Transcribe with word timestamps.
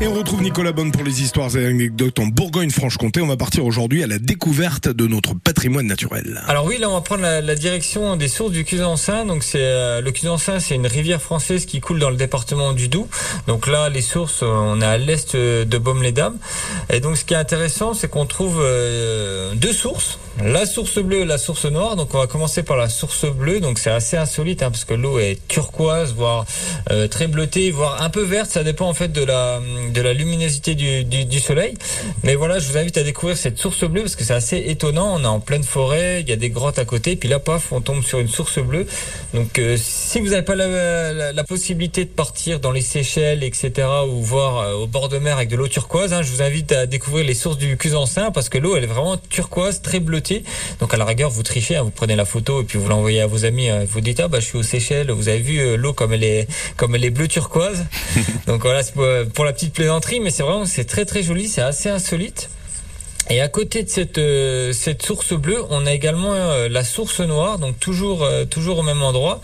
Et 0.00 0.08
on 0.08 0.14
retrouve 0.14 0.42
Nicolas 0.42 0.72
Bonne 0.72 0.90
pour 0.90 1.04
les 1.04 1.22
histoires 1.22 1.56
et 1.56 1.66
anecdotes 1.66 2.18
en 2.18 2.26
Bourgogne-Franche-Comté. 2.26 3.20
On 3.20 3.26
va 3.26 3.36
partir 3.36 3.64
aujourd'hui 3.64 4.02
à 4.02 4.06
la 4.06 4.18
découverte 4.18 4.88
de 4.88 5.06
notre 5.06 5.34
patrimoine 5.34 5.86
naturel. 5.86 6.42
Alors 6.48 6.66
oui, 6.66 6.78
là 6.78 6.90
on 6.90 6.94
va 6.94 7.00
prendre 7.00 7.22
la, 7.22 7.54
direction 7.54 8.16
des 8.16 8.28
sources 8.28 8.50
du 8.50 8.64
Cusançin. 8.64 9.24
Donc 9.24 9.44
c'est 9.44 9.58
euh, 9.62 10.00
le 10.00 10.10
Cusançin, 10.10 10.58
c'est 10.58 10.74
une 10.74 10.86
rivière 10.86 11.22
française 11.22 11.64
qui 11.64 11.80
coule 11.80 12.00
dans 12.00 12.10
le 12.10 12.16
département 12.16 12.72
du 12.72 12.88
Doubs. 12.88 13.08
Donc 13.46 13.66
là, 13.66 13.88
les 13.88 14.02
sources, 14.02 14.42
on 14.42 14.80
est 14.80 14.84
à 14.84 14.98
l'est 14.98 15.36
de 15.36 15.78
Baume-les-Dames. 15.78 16.38
Et 16.90 17.00
donc 17.00 17.16
ce 17.16 17.24
qui 17.24 17.34
est 17.34 17.38
intéressant, 17.38 17.94
c'est 17.94 18.08
qu'on 18.08 18.26
trouve 18.26 18.60
euh, 18.60 19.54
deux 19.54 19.72
sources 19.72 20.18
la 20.42 20.66
source 20.66 20.98
bleue 20.98 21.20
et 21.20 21.24
la 21.24 21.38
source 21.38 21.64
noire. 21.66 21.96
Donc 21.96 22.14
on 22.14 22.18
va 22.18 22.26
commencer 22.26 22.62
par 22.62 22.76
la 22.76 22.88
source 22.88 23.26
bleue. 23.26 23.60
Donc 23.60 23.78
c'est 23.78 23.90
assez 23.90 24.16
insolite 24.16 24.62
hein, 24.62 24.70
parce 24.70 24.84
que 24.84 24.94
l'eau 24.94 25.18
est 25.18 25.38
turquoise, 25.48 26.14
voire 26.14 26.44
euh, 26.90 27.08
très 27.08 27.28
bleutée, 27.28 27.70
voire 27.70 28.02
un 28.02 28.10
peu 28.10 28.22
verte. 28.22 28.50
Ça 28.50 28.64
dépend 28.64 28.88
en 28.88 28.94
fait 28.94 29.12
de 29.12 29.22
la 29.22 29.60
de 29.94 30.02
la 30.02 30.12
luminosité 30.12 30.74
du, 30.74 31.04
du, 31.04 31.24
du, 31.24 31.40
soleil. 31.40 31.74
Mais 32.22 32.34
voilà, 32.34 32.58
je 32.58 32.68
vous 32.68 32.76
invite 32.76 32.98
à 32.98 33.02
découvrir 33.02 33.36
cette 33.36 33.58
source 33.58 33.84
bleue 33.84 34.02
parce 34.02 34.16
que 34.16 34.24
c'est 34.24 34.34
assez 34.34 34.58
étonnant. 34.66 35.14
On 35.14 35.24
est 35.24 35.26
en 35.26 35.40
pleine 35.40 35.64
forêt, 35.64 36.20
il 36.20 36.28
y 36.28 36.32
a 36.32 36.36
des 36.36 36.50
grottes 36.50 36.78
à 36.78 36.84
côté, 36.84 37.16
puis 37.16 37.28
là 37.28 37.38
paf, 37.38 37.72
on 37.72 37.80
tombe 37.80 38.02
sur 38.02 38.18
une 38.18 38.28
source 38.28 38.58
bleue. 38.58 38.86
Donc 39.32 39.58
euh, 39.58 39.76
si 39.78 40.20
vous 40.20 40.28
n'avez 40.28 40.42
pas 40.42 40.54
la, 40.54 41.12
la, 41.12 41.32
la, 41.32 41.44
possibilité 41.44 42.04
de 42.04 42.10
partir 42.10 42.60
dans 42.60 42.72
les 42.72 42.82
Seychelles, 42.82 43.44
etc., 43.44 43.88
ou 44.08 44.20
voir 44.22 44.58
euh, 44.58 44.72
au 44.74 44.86
bord 44.86 45.08
de 45.08 45.18
mer 45.18 45.36
avec 45.36 45.48
de 45.48 45.56
l'eau 45.56 45.68
turquoise, 45.68 46.12
hein, 46.12 46.22
je 46.22 46.30
vous 46.30 46.42
invite 46.42 46.72
à 46.72 46.86
découvrir 46.86 47.24
les 47.24 47.34
sources 47.34 47.58
du 47.58 47.76
Cusançin 47.76 48.30
parce 48.30 48.48
que 48.48 48.58
l'eau 48.58 48.76
elle 48.76 48.84
est 48.84 48.88
vraiment 48.88 49.16
turquoise, 49.30 49.80
très 49.80 50.00
bleutée 50.00 50.24
donc 50.80 50.94
à 50.94 50.96
la 50.96 51.04
rigueur, 51.04 51.30
vous 51.30 51.42
trichez, 51.42 51.76
hein, 51.76 51.82
vous 51.82 51.90
prenez 51.90 52.16
la 52.16 52.24
photo 52.24 52.62
et 52.62 52.64
puis 52.64 52.78
vous 52.78 52.88
l'envoyez 52.88 53.20
à 53.20 53.26
vos 53.26 53.44
amis. 53.44 53.68
Hein. 53.68 53.84
vous 53.88 54.00
dites 54.00 54.20
ah 54.20 54.28
bah 54.28 54.40
je 54.40 54.46
suis 54.46 54.58
aux 54.58 54.62
Seychelles, 54.62 55.10
vous 55.10 55.28
avez 55.28 55.38
vu 55.38 55.58
euh, 55.58 55.76
l'eau 55.76 55.92
comme 55.92 56.12
elle 56.12 56.24
est 56.24 56.48
comme 56.76 56.94
elle 56.94 57.04
est 57.04 57.10
bleue 57.10 57.28
turquoise. 57.28 57.84
Donc 58.46 58.62
voilà, 58.62 58.82
c'est 58.82 58.94
pour, 58.94 59.44
la 59.44 59.52
petite 59.52 59.73
plaisanterie, 59.74 60.20
mais 60.20 60.30
c'est 60.30 60.42
vraiment 60.42 60.66
c'est 60.66 60.84
très 60.84 61.04
très 61.04 61.22
joli, 61.22 61.48
c'est 61.48 61.62
assez 61.62 61.88
insolite. 61.88 62.50
Et 63.30 63.40
à 63.40 63.48
côté 63.48 63.82
de 63.82 63.88
cette 63.88 64.18
euh, 64.18 64.72
source 65.02 65.32
bleue, 65.32 65.62
on 65.70 65.86
a 65.86 65.92
également 65.92 66.34
euh, 66.34 66.68
la 66.68 66.84
source 66.84 67.20
noire, 67.20 67.58
donc 67.58 67.78
toujours 67.80 68.26
toujours 68.50 68.78
au 68.78 68.82
même 68.82 69.02
endroit. 69.02 69.40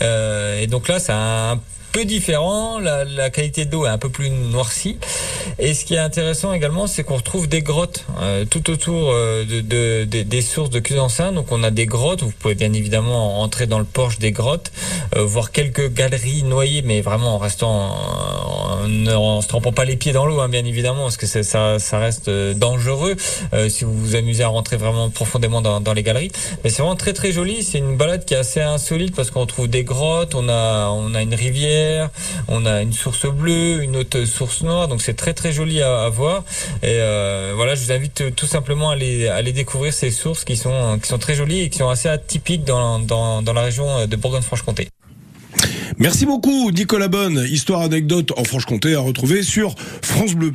et 0.00 0.66
donc 0.66 0.88
là, 0.88 0.98
c'est 0.98 1.12
un 1.12 1.60
peu 1.94 2.04
différent, 2.04 2.80
la, 2.80 3.30
qualité 3.30 3.66
d'eau 3.66 3.86
est 3.86 3.88
un 3.88 3.98
peu 3.98 4.08
plus 4.08 4.28
noircie. 4.28 4.98
Et 5.60 5.74
ce 5.74 5.84
qui 5.84 5.94
est 5.94 5.98
intéressant 5.98 6.52
également, 6.52 6.88
c'est 6.88 7.04
qu'on 7.04 7.14
retrouve 7.14 7.48
des 7.48 7.62
grottes 7.62 8.04
euh, 8.20 8.44
tout 8.44 8.68
autour 8.68 9.12
euh, 9.12 9.44
de, 9.44 9.60
de, 9.60 10.04
de, 10.04 10.22
des 10.22 10.42
sources 10.42 10.70
de 10.70 10.80
Cusançin. 10.80 11.30
Donc 11.30 11.52
on 11.52 11.62
a 11.62 11.70
des 11.70 11.86
grottes, 11.86 12.24
vous 12.24 12.32
pouvez 12.32 12.56
bien 12.56 12.72
évidemment 12.72 13.40
entrer 13.40 13.68
dans 13.68 13.78
le 13.78 13.84
porche 13.84 14.18
des 14.18 14.32
grottes, 14.32 14.72
euh, 15.14 15.24
voir 15.24 15.52
quelques 15.52 15.92
galeries 15.94 16.42
noyées, 16.42 16.82
mais 16.82 17.00
vraiment 17.00 17.36
en 17.36 17.38
restant 17.38 17.70
en, 17.70 18.63
se 18.86 19.48
trempant 19.48 19.72
pas 19.72 19.84
les 19.84 19.96
pieds 19.96 20.12
dans 20.12 20.26
l'eau, 20.26 20.40
hein, 20.40 20.48
bien 20.48 20.64
évidemment, 20.64 21.02
parce 21.02 21.16
que 21.16 21.26
ça, 21.26 21.78
ça 21.78 21.98
reste 21.98 22.30
dangereux 22.30 23.16
si 23.68 23.84
vous 23.84 23.94
vous 23.94 24.16
amusez 24.16 24.44
à 24.44 24.48
rentrer 24.48 24.76
vraiment 24.76 25.10
profondément 25.10 25.62
dans, 25.62 25.80
dans 25.80 25.92
les 25.92 26.02
galeries. 26.02 26.30
Mais 26.62 26.70
c'est 26.70 26.82
vraiment 26.82 26.96
très 26.96 27.12
très 27.12 27.32
joli. 27.32 27.62
C'est 27.62 27.78
une 27.78 27.96
balade 27.96 28.24
qui 28.24 28.34
est 28.34 28.38
assez 28.38 28.60
insolite 28.60 29.14
parce 29.14 29.30
qu'on 29.30 29.46
trouve 29.46 29.68
des 29.68 29.84
grottes, 29.84 30.34
on 30.34 30.48
a 30.48 30.88
on 30.90 31.14
a 31.14 31.22
une 31.22 31.34
rivière 31.34 32.10
on 32.48 32.66
a 32.66 32.82
une 32.82 32.92
source 32.92 33.26
bleue, 33.26 33.82
une 33.82 33.96
autre 33.96 34.24
source 34.24 34.62
noire, 34.62 34.88
donc 34.88 35.02
c'est 35.02 35.14
très 35.14 35.34
très 35.34 35.52
joli 35.52 35.82
à, 35.82 36.08
voir. 36.08 36.44
Et 36.82 36.98
euh, 37.00 37.52
voilà, 37.54 37.74
je 37.74 37.84
vous 37.84 37.92
invite 37.92 38.34
tout 38.34 38.46
simplement 38.46 38.90
à 38.90 38.94
aller, 38.94 39.28
à 39.28 39.36
aller 39.36 39.52
découvrir 39.52 39.92
ces 39.92 40.10
sources 40.10 40.44
qui 40.44 40.56
sont, 40.56 40.98
qui 41.00 41.08
sont 41.08 41.18
très 41.18 41.34
jolies 41.34 41.62
et 41.62 41.70
qui 41.70 41.78
sont 41.78 41.88
assez 41.88 42.08
atypiques 42.08 42.64
dans, 42.64 42.98
dans, 42.98 43.42
dans 43.42 43.52
la 43.52 43.62
région 43.62 44.06
de 44.06 44.16
Bourgogne-Franche-Comté. 44.16 44.88
Merci 45.98 46.26
beaucoup 46.26 46.70
Nicolas 46.72 47.08
Bonne, 47.08 47.46
histoire 47.48 47.82
anecdote 47.82 48.32
en 48.36 48.42
Franche-Comté 48.42 48.94
à 48.94 49.00
retrouver 49.00 49.42
sur 49.42 49.76
France 50.02 50.34
Bleu. 50.34 50.52